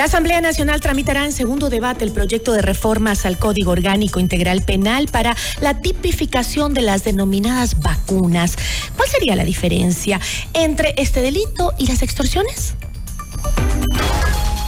[0.00, 4.62] La Asamblea Nacional tramitará en segundo debate el proyecto de reformas al Código Orgánico Integral
[4.62, 8.56] Penal para la tipificación de las denominadas vacunas.
[8.96, 10.18] ¿Cuál sería la diferencia
[10.54, 12.76] entre este delito y las extorsiones?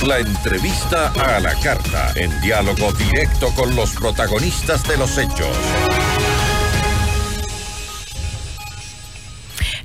[0.06, 5.56] La entrevista a la carta, en diálogo directo con los protagonistas de los hechos.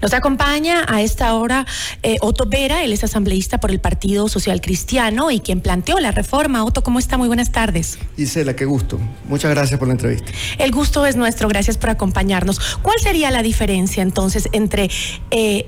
[0.01, 1.65] Nos acompaña a esta hora
[2.03, 6.11] eh, Otto Vera, él es asambleísta por el Partido Social Cristiano y quien planteó la
[6.11, 6.63] reforma.
[6.63, 7.17] Otto, ¿cómo está?
[7.17, 7.97] Muy buenas tardes.
[8.17, 8.99] Isela, qué gusto.
[9.27, 10.31] Muchas gracias por la entrevista.
[10.57, 12.77] El gusto es nuestro, gracias por acompañarnos.
[12.81, 14.89] ¿Cuál sería la diferencia entonces entre
[15.31, 15.67] eh,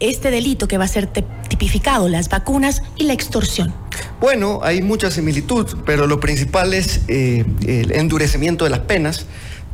[0.00, 3.72] este delito que va a ser tipificado, las vacunas y la extorsión?
[4.20, 9.26] Bueno, hay mucha similitud, pero lo principal es eh, el endurecimiento de las penas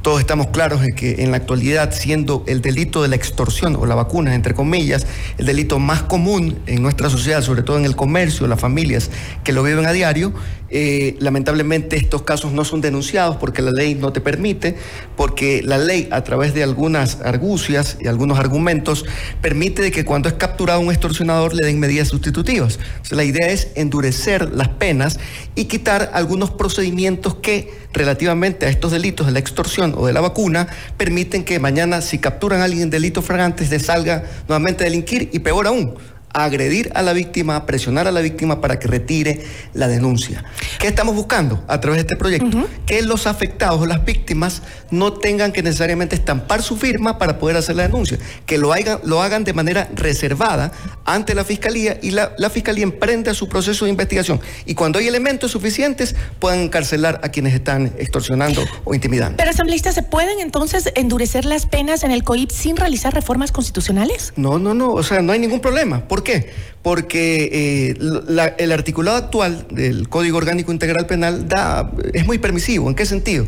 [0.07, 3.87] todos estamos claros en que en la actualidad, siendo el delito de la extorsión o
[3.87, 5.05] la vacuna, entre comillas,
[5.37, 9.11] el delito más común en nuestra sociedad, sobre todo en el comercio, las familias
[9.43, 10.33] que lo viven a diario,
[10.69, 14.77] eh, lamentablemente estos casos no son denunciados porque la ley no te permite,
[15.17, 19.05] porque la ley a través de algunas argucias y algunos argumentos
[19.41, 22.79] permite de que cuando es capturado un extorsionador le den medidas sustitutivas.
[23.11, 25.19] la idea es endurecer las penas
[25.55, 30.21] y quitar algunos procedimientos que relativamente a estos delitos de la extorsión o de la
[30.21, 34.87] vacuna permiten que mañana si capturan a alguien en delitos fragantes se salga nuevamente a
[34.87, 35.97] delinquir y peor aún
[36.37, 39.41] agredir a la víctima, presionar a la víctima para que retire
[39.73, 40.45] la denuncia.
[40.79, 42.69] ¿Qué estamos buscando a través de este proyecto?
[42.87, 47.57] Que los afectados o las víctimas no tengan que necesariamente estampar su firma para poder
[47.57, 50.73] hacer la denuncia, que lo hagan, lo hagan de manera reservada
[51.05, 55.09] ante la Fiscalía y la, la Fiscalía emprenda su proceso de investigación y cuando hay
[55.09, 59.37] elementos suficientes puedan encarcelar a quienes están extorsionando o intimidando.
[59.37, 64.33] Pero asambleístas, ¿se pueden entonces endurecer las penas en el COIP sin realizar reformas constitucionales?
[64.37, 66.07] No, no, no, o sea, no hay ningún problema.
[66.07, 66.51] ¿Por qué?
[66.83, 72.89] Porque eh, el articulado actual del Código Orgánico Integral Penal da, es muy permisivo.
[72.89, 73.47] ¿En qué sentido?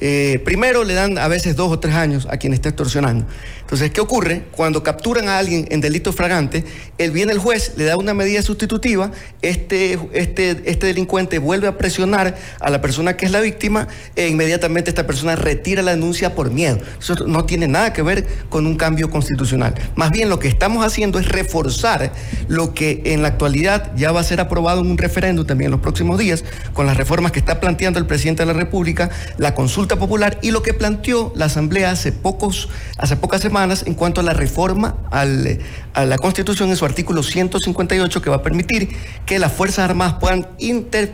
[0.00, 3.26] Eh, primero le dan a veces dos o tres años a quien está extorsionando.
[3.60, 4.42] Entonces, ¿qué ocurre?
[4.50, 6.64] Cuando capturan a alguien en delito fragante,
[6.98, 9.12] el viene el juez, le da una medida sustitutiva,
[9.42, 14.26] este, este, este delincuente vuelve a presionar a la persona que es la víctima e
[14.26, 16.78] inmediatamente esta persona retira la denuncia por miedo.
[16.98, 19.74] Eso no tiene nada que ver con un cambio constitucional.
[19.94, 22.12] Más bien lo que estamos haciendo es reforzar
[22.48, 25.72] lo que en la actualidad ya va a ser aprobado en un referéndum también en
[25.72, 29.54] los próximos días, con las reformas que está planteando el presidente de la República, la
[29.54, 32.68] consulta popular y lo que planteó la Asamblea hace, pocos,
[32.98, 35.58] hace pocas semanas en cuanto a la reforma al,
[35.94, 38.88] a la Constitución en su artículo 158 que va a permitir
[39.26, 40.46] que las Fuerzas Armadas puedan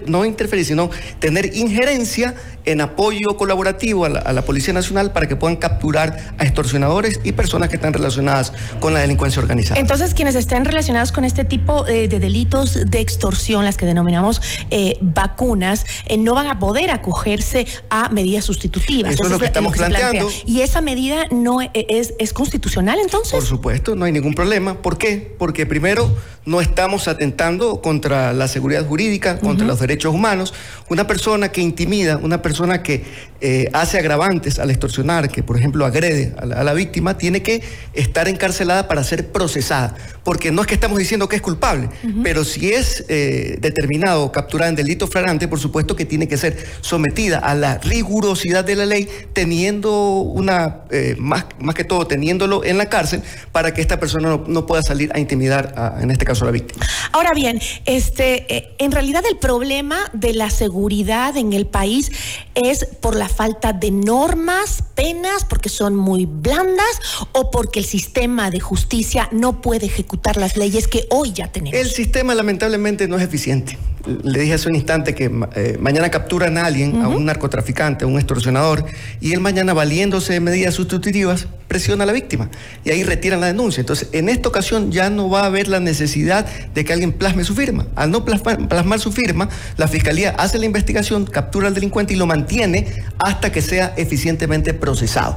[0.06, 2.34] no interferir, sino tener injerencia
[2.66, 7.68] en apoyo colaborativo a la, Policía Nacional para que puedan capturar a extorsionadores y personas
[7.68, 9.80] que están relacionadas con la delincuencia organizada.
[9.80, 14.42] Entonces, quienes estén relacionados con este tipo eh, de delitos de extorsión, las que denominamos
[14.70, 18.65] eh, vacunas, eh, no van a poder acogerse a medidas sustitutivas.
[19.08, 20.30] Eso, es lo que estamos planteando.
[20.44, 23.32] Y esa medida no es, es constitucional, entonces.
[23.32, 24.82] Por supuesto, no hay ningún problema.
[24.82, 25.34] ¿Por qué?
[25.38, 26.10] Porque primero
[26.46, 30.54] no estamos atentando contra la seguridad jurídica, contra los derechos humanos.
[30.88, 33.04] Una persona que intimida, una persona que
[33.40, 37.62] eh, hace agravantes al extorsionar, que por ejemplo agrede a la, víctima, tiene que
[37.94, 39.96] estar encarcelada para ser procesada.
[40.22, 41.88] Porque no es que estamos diciendo que es culpable,
[42.22, 46.56] pero si es eh, determinado capturada en delito flagrante, por supuesto que tiene que ser
[46.80, 52.64] sometida a la rigurosidad de la ley, teniendo una, eh, más, más que todo, teniéndolo
[52.64, 56.44] en la cárcel, para que esta persona no, pueda salir a intimidar, en este caso,
[56.44, 56.86] a la víctima.
[57.12, 62.10] Ahora bien, este, en realidad el problema de la seguridad en el país
[62.54, 67.00] es por la falta de normas, penas, porque son muy blandas
[67.32, 71.78] o porque el sistema de justicia no puede ejecutar las leyes que hoy ya tenemos?
[71.78, 73.78] El sistema lamentablemente no es eficiente.
[74.22, 78.08] Le dije hace un instante que eh, mañana capturan a alguien, a un narcotraficante, a
[78.08, 78.84] un extorsionador,
[79.20, 82.48] y él mañana valiéndose de medidas sustitutivas presiona a la víctima
[82.84, 83.80] y ahí retiran la denuncia.
[83.80, 87.44] Entonces, en esta ocasión ya no va a haber la necesidad de que alguien plasme
[87.44, 87.86] su firma.
[87.96, 92.26] Al no plasmar su firma, la fiscalía hace la investigación, captura al delincuente y lo
[92.26, 92.86] mantiene
[93.18, 95.36] hasta que sea eficientemente procesado.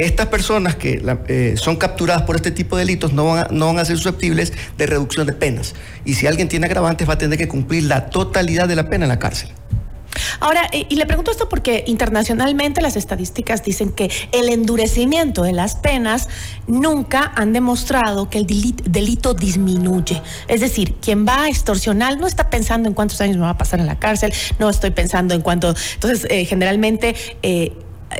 [0.00, 3.66] Estas personas que eh, son capturadas por este tipo de delitos no van, a, no
[3.66, 5.74] van a ser susceptibles de reducción de penas.
[6.06, 9.04] Y si alguien tiene agravantes va a tener que cumplir la totalidad de la pena
[9.04, 9.50] en la cárcel.
[10.40, 15.52] Ahora, eh, y le pregunto esto porque internacionalmente las estadísticas dicen que el endurecimiento de
[15.52, 16.30] las penas
[16.66, 20.22] nunca han demostrado que el delito disminuye.
[20.48, 23.58] Es decir, quien va a extorsionar no está pensando en cuántos años me va a
[23.58, 25.74] pasar en la cárcel, no estoy pensando en cuánto.
[25.94, 27.14] Entonces, eh, generalmente.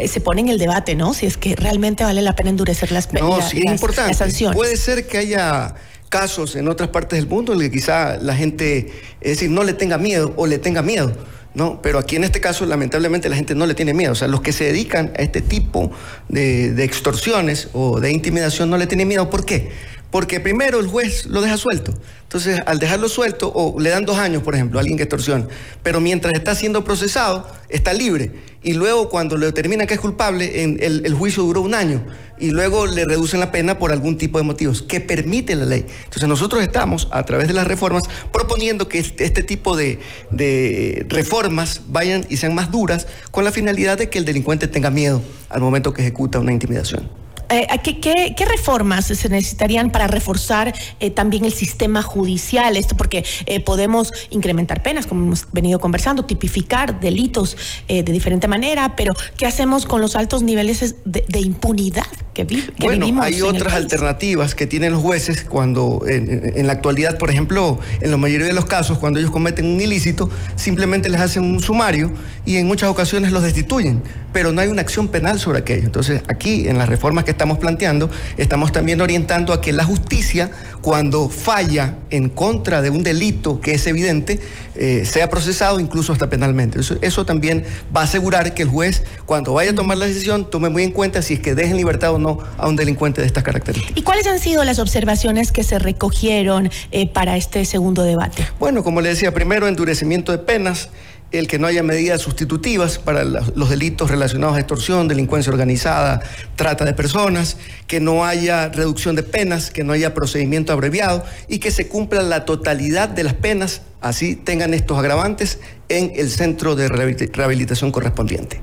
[0.07, 1.15] Se pone en el debate, ¿no?
[1.15, 3.23] Si es que realmente vale la pena endurecer las penas.
[3.23, 4.17] No, sí, es importante.
[4.53, 5.75] Puede ser que haya
[6.09, 9.73] casos en otras partes del mundo en que quizá la gente, es decir, no le
[9.73, 11.13] tenga miedo o le tenga miedo.
[11.53, 11.83] ¿no?
[11.83, 14.13] Pero aquí en este caso, lamentablemente, la gente no le tiene miedo.
[14.13, 15.91] O sea, los que se dedican a este tipo
[16.29, 19.31] de, de extorsiones o de intimidación no le tienen miedo.
[19.31, 19.71] ¿Por qué?
[20.11, 21.95] Porque primero el juez lo deja suelto.
[22.23, 25.47] Entonces, al dejarlo suelto, o le dan dos años, por ejemplo, a alguien que extorsiona,
[25.83, 28.33] pero mientras está siendo procesado, está libre.
[28.63, 32.05] Y luego, cuando le determinan que es culpable, en el, juicio duró un año.
[32.39, 35.87] Y luego le reducen la pena por algún tipo de motivos que permite la ley.
[36.05, 38.03] Entonces, nosotros estamos, a través de las reformas,
[38.33, 39.99] proponiendo que este, este tipo de,
[40.31, 44.91] de reformas vayan y sean más duras, con la finalidad de que el delincuente tenga
[44.91, 47.20] miedo al momento que ejecuta una intimidación.
[47.51, 52.77] Eh, ¿qué, reformas se necesitarían para reforzar eh, también el sistema judicial?
[52.77, 57.57] Esto porque eh, podemos incrementar penas, como hemos venido conversando, tipificar delitos
[57.89, 62.87] de diferente manera, pero ¿qué hacemos con los altos niveles de, impunidad que, vi, que
[62.87, 67.79] bueno, Hay otras alternativas que tienen los jueces cuando, en, en, la actualidad, por ejemplo,
[68.01, 71.61] en la mayoría de los casos, cuando ellos cometen un ilícito, simplemente les hacen un
[71.61, 72.13] sumario
[72.47, 75.85] y en muchas ocasiones los destituyen, pero no hay una acción penal sobre aquello.
[75.85, 80.51] Entonces, aquí, en las reformas que estamos planteando, estamos también orientando a que la justicia,
[80.83, 84.41] cuando falla en contra de un delito que es evidente,
[84.77, 86.81] eh, sea procesado incluso hasta penalmente.
[87.03, 90.69] Eso, también va a asegurar que el juez, cuando vaya a tomar la decisión, tome
[90.71, 93.27] muy en cuenta si es que deje en libertad o no a un delincuente de
[93.27, 93.97] estas características.
[93.97, 98.47] ¿Y cuáles han sido las observaciones que se recogieron eh, para este segundo debate?
[98.59, 100.91] Bueno, como le decía, primero, endurecimiento de penas
[101.33, 106.21] el que no haya medidas sustitutivas para los delitos relacionados a extorsión, delincuencia organizada,
[106.57, 107.57] trata de personas,
[107.87, 112.23] que no haya reducción de penas, que no haya procedimiento abreviado y que se cumpla
[112.23, 118.61] la totalidad de las penas, así tengan estos agravantes en el centro de rehabilitación correspondiente.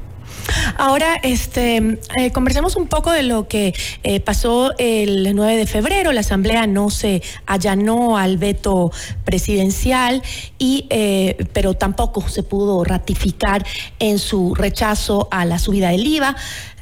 [0.78, 3.74] Ahora, este, eh, conversemos un poco de lo que
[4.04, 6.12] eh, pasó el 9 de febrero.
[6.12, 8.92] La Asamblea no se allanó al veto
[9.26, 10.22] presidencial,
[10.58, 13.66] y, eh, pero tampoco se pudo ratificar
[14.00, 16.36] en su rechazo a la subida del IVA.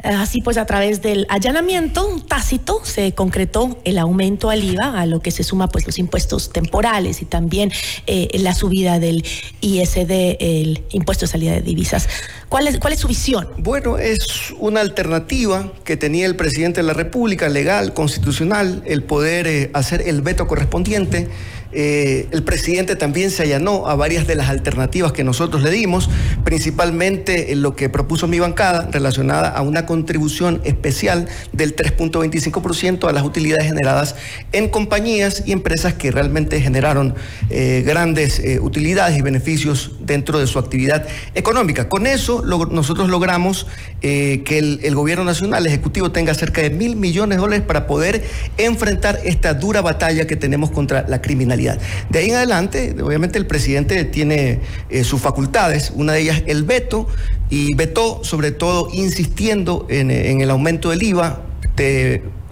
[0.03, 5.19] Así pues, a través del allanamiento tácito se concretó el aumento al IVA, a lo
[5.19, 7.71] que se suma pues los impuestos temporales y también
[8.05, 9.25] la subida del
[9.61, 12.07] ISD, el impuesto de salida de divisas.
[12.49, 13.47] ¿Cuál es, cuál es su visión?
[13.57, 19.47] Bueno, es una alternativa que tenía el presidente de la República, legal, constitucional, el poder
[19.47, 21.29] eh, hacer el veto correspondiente
[21.77, 26.09] eh, el presidente también se allanó a varias de las alternativas que nosotros le dimos,
[26.45, 33.11] principalmente en lo que propuso mi bancada relacionada a una contribución especial del 3.25% a
[33.11, 34.15] las utilidades generadas
[34.53, 37.13] en compañías y empresas que realmente generaron
[37.49, 41.89] eh, grandes eh, utilidades y beneficios dentro de su actividad económica.
[41.89, 43.67] Con eso nosotros logramos
[43.99, 48.23] que el, el gobierno nacional, Ejecutivo, tenga cerca de mil millones de dólares para poder
[48.57, 51.64] enfrentar esta dura batalla que tenemos contra la criminalidad.
[52.09, 54.59] De ahí en adelante, obviamente el presidente tiene
[54.89, 57.07] eh, sus facultades, una de ellas el veto,
[57.49, 61.41] y vetó sobre todo insistiendo en, en el aumento del IVA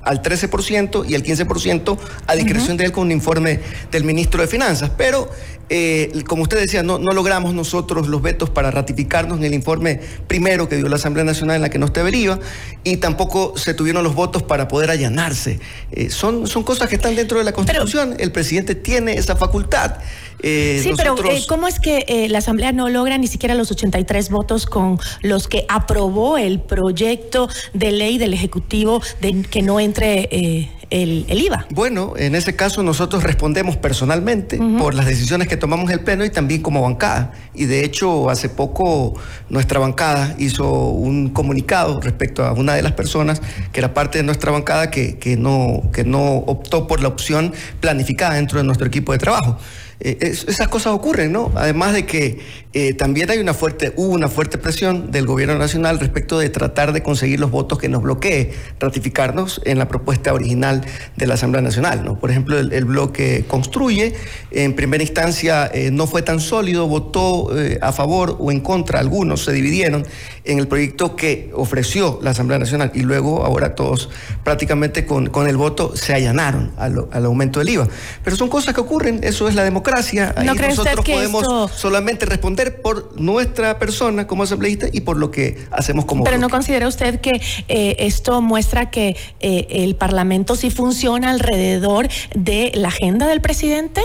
[0.04, 1.98] al 13% y el 15%
[2.28, 3.60] a discreción de él con un informe
[3.92, 4.92] del ministro de Finanzas.
[4.98, 5.30] Pero,
[5.70, 10.00] eh, como usted decía, no, no, logramos nosotros los vetos para ratificarnos en el informe
[10.28, 12.40] primero que dio la Asamblea Nacional en la que no esté deriva
[12.84, 15.60] y tampoco se tuvieron los votos para poder allanarse.
[15.92, 18.16] Eh, son, son cosas que están dentro de la Constitución.
[18.20, 19.98] el presidente tiene esa facultad.
[20.46, 21.16] Eh, sí, pero
[21.48, 25.66] ¿cómo es que la Asamblea no logra ni siquiera los 83 votos con los que
[25.70, 31.68] aprobó el proyecto de ley del Ejecutivo de que no entre eh, el, IVA.
[31.70, 36.26] Bueno, en ese caso nosotros respondemos personalmente por las decisiones que tomamos en el Pleno
[36.26, 37.32] y también como bancada.
[37.54, 39.14] Y de hecho, hace poco
[39.50, 44.24] nuestra bancada hizo un comunicado respecto a una de las personas que era parte de
[44.24, 48.88] nuestra bancada que, que, no, que no optó por la opción planificada dentro de nuestro
[48.88, 49.60] equipo de trabajo.
[50.00, 51.52] Eh, esas cosas ocurren, ¿no?
[51.56, 52.40] Además de que
[52.74, 56.94] eh, también hay una fuerte, hubo una fuerte presión del gobierno nacional respecto de tratar
[56.94, 60.84] de conseguir los votos que nos bloquee ratificarnos en la propuesta original
[61.16, 62.20] de la Asamblea Nacional, ¿no?
[62.20, 64.14] Por ejemplo, el, bloque construye,
[64.52, 67.52] en primera instancia eh, no fue tan sólido, votó
[67.82, 70.06] a favor o en contra, algunos se dividieron
[70.44, 74.10] en el proyecto que ofreció la Asamblea Nacional y luego ahora todos
[74.44, 77.88] prácticamente con, con el voto se allanaron al, al aumento del IVA.
[78.24, 83.20] Pero son cosas que ocurren, eso es la democracia Ahí nosotros podemos solamente responder por
[83.20, 86.24] nuestra persona como asambleísta y por lo que hacemos como.
[86.24, 92.08] Pero no considera usted que eh, esto muestra que eh, el Parlamento sí funciona alrededor
[92.36, 94.02] de la agenda del presidente.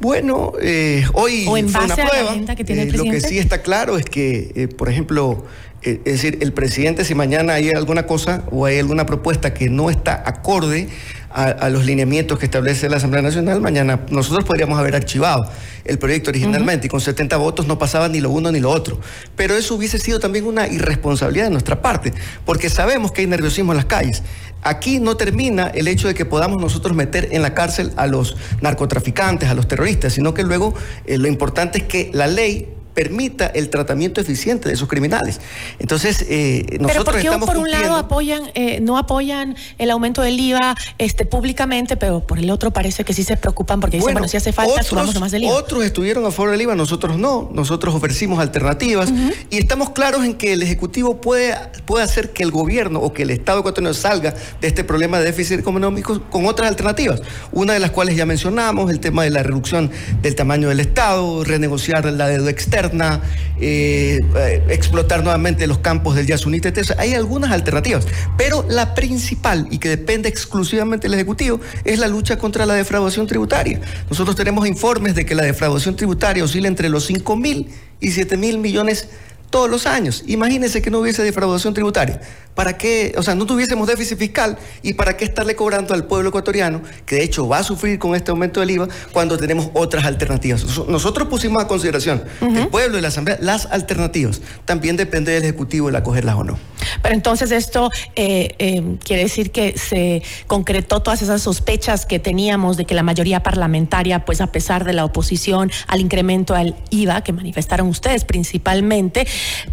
[0.00, 3.16] Bueno, eh, hoy o en base a la agenda que tiene el presidente.
[3.16, 5.44] Lo que sí está claro es que, por ejemplo,
[5.75, 9.68] Eh, es decir, el presidente, si mañana hay alguna cosa o hay alguna propuesta que
[9.68, 10.88] no está acorde
[11.30, 15.46] a, los lineamientos que establece la Asamblea Nacional, mañana nosotros podríamos haber archivado
[15.84, 18.98] el proyecto originalmente y con 70 votos no pasaba ni lo uno ni lo otro.
[19.36, 22.14] Pero eso hubiese sido también una irresponsabilidad de nuestra parte,
[22.46, 24.22] porque sabemos que hay nerviosismo en las calles.
[24.62, 28.36] Aquí no termina el hecho de que podamos nosotros meter en la cárcel a los
[28.62, 30.74] narcotraficantes, a los terroristas, sino que luego
[31.04, 32.66] eh, lo importante es que la ley
[32.96, 35.38] permita el tratamiento eficiente de esos criminales.
[35.78, 40.22] Entonces, eh, nosotros pero ¿por qué por un lado apoyan, eh, no apoyan el aumento
[40.22, 44.14] del IVA este, públicamente, pero por el otro parece que sí se preocupan porque dicen,
[44.14, 45.52] bueno, si hace falta, otros, más del IVA.
[45.52, 47.50] Otros estuvieron a favor del IVA, nosotros no.
[47.52, 49.12] Nosotros ofrecimos alternativas
[49.50, 53.24] y estamos claros en que el Ejecutivo puede, puede hacer que el gobierno o que
[53.24, 57.20] el Estado ecuatoriano salga de este problema de déficit económico con otras alternativas.
[57.52, 59.90] Una de las cuales ya mencionamos, el tema de la reducción
[60.22, 66.26] del tamaño del Estado, renegociar la deuda externa eh, eh, explotar nuevamente los campos del
[66.26, 66.72] Yasunita.
[66.98, 72.38] Hay algunas alternativas, pero la principal y que depende exclusivamente del Ejecutivo es la lucha
[72.38, 73.80] contra la defraudación tributaria.
[74.10, 77.68] Nosotros tenemos informes de que la defraudación tributaria oscila entre los 5 mil
[78.00, 79.08] y 7 mil millones
[79.50, 80.24] todos los años.
[80.26, 82.20] Imagínense que no hubiese defraudación tributaria.
[82.56, 83.14] ¿Para qué?
[83.18, 87.16] O sea, no tuviésemos déficit fiscal y para qué estarle cobrando al pueblo ecuatoriano, que
[87.16, 90.64] de hecho va a sufrir con este aumento del IVA, cuando tenemos otras alternativas.
[90.88, 94.40] Nosotros pusimos a consideración el pueblo y la Asamblea las alternativas.
[94.64, 96.58] También depende del Ejecutivo el acogerlas o no.
[97.02, 102.78] Pero entonces esto eh, eh, quiere decir que se concretó todas esas sospechas que teníamos
[102.78, 107.22] de que la mayoría parlamentaria, pues a pesar de la oposición al incremento al IVA
[107.22, 109.26] que manifestaron ustedes principalmente,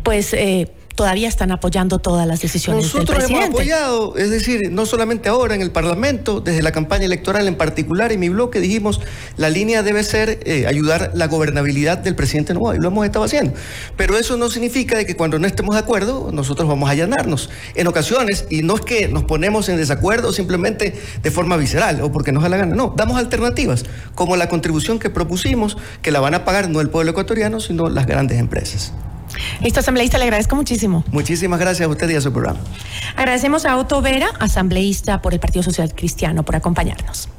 [0.04, 0.34] pues...
[0.34, 3.46] Eh, todavía están apoyando todas las decisiones Nosotros del presidente.
[3.46, 7.56] hemos apoyado, es decir, no solamente ahora en el Parlamento, desde la campaña electoral en
[7.56, 9.02] particular, en mi bloque dijimos,
[9.38, 13.26] la línea debe ser eh, ayudar la gobernabilidad del presidente Novoa, y lo hemos estado
[13.26, 13.54] haciendo.
[13.98, 17.50] Pero eso no significa de que cuando no estemos de acuerdo, nosotros vamos a allanarnos.
[17.76, 22.12] En ocasiones, y no es que nos ponemos en desacuerdo simplemente de forma visceral o
[22.12, 26.20] porque nos da la gana, no, damos alternativas, como la contribución que propusimos, que la
[26.20, 28.94] van a pagar no el pueblo ecuatoriano, sino las grandes empresas.
[29.62, 31.04] Listo, asambleísta, le agradezco muchísimo.
[31.12, 32.60] Muchísimas gracias a usted y a su programa.
[33.16, 37.30] Agradecemos a Otto Vera, asambleísta por el Partido Social Cristiano, por acompañarnos.